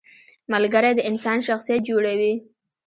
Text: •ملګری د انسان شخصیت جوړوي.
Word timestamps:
•ملګری 0.53 0.91
د 0.95 0.99
انسان 1.09 1.37
شخصیت 1.47 1.81
جوړوي. 1.89 2.33